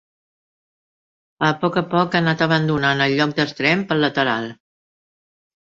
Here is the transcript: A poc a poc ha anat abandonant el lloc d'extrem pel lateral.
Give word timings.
A 1.49 1.49
poc 1.63 1.77
a 1.83 1.83
poc 1.91 2.17
ha 2.17 2.21
anat 2.21 2.43
abandonant 2.47 3.05
el 3.09 3.15
lloc 3.21 3.37
d'extrem 3.41 3.85
pel 3.93 4.03
lateral. 4.07 4.49